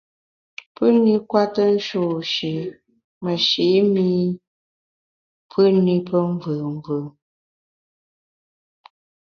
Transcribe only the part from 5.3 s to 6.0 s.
pù ni